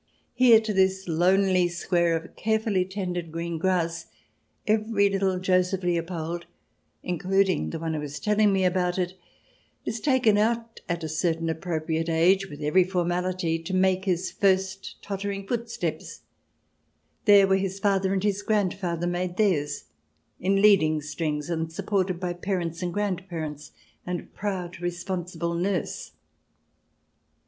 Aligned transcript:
Here, 0.33 0.59
to 0.59 0.73
this 0.73 1.07
lonely 1.07 1.67
square 1.67 2.15
of 2.15 2.35
carefully 2.35 2.85
tended 2.85 3.31
green 3.31 3.59
grass, 3.59 4.07
every 4.65 5.11
little 5.11 5.37
Joseph 5.37 5.83
Leopold, 5.83 6.47
including 7.03 7.69
the 7.69 7.77
one 7.77 7.93
who 7.93 7.99
was 7.99 8.19
telling 8.19 8.51
me 8.51 8.65
about 8.65 8.97
it, 8.97 9.13
is 9.85 9.99
taken 9.99 10.39
out 10.39 10.81
at 10.89 11.03
a 11.03 11.07
certain 11.07 11.51
ap 11.51 11.61
propriate 11.61 12.09
age, 12.09 12.49
with 12.49 12.61
every 12.63 12.83
formality, 12.83 13.59
to 13.59 13.75
make 13.75 14.05
his 14.05 14.31
first 14.31 14.95
tottering 15.03 15.45
footsteps, 15.45 16.21
there 17.25 17.45
where 17.47 17.59
his 17.59 17.77
father 17.77 18.11
and 18.11 18.23
his 18.23 18.41
grandfather 18.41 19.05
made 19.05 19.37
theirs, 19.37 19.83
in 20.39 20.63
leading 20.63 20.99
strings 20.99 21.47
and 21.47 21.71
supported 21.71 22.19
by 22.19 22.33
parents 22.33 22.81
and 22.81 22.91
grandparents 22.91 23.71
and 24.07 24.19
a 24.19 24.23
proud, 24.23 24.81
responsible 24.81 25.53
nurse. 25.53 26.13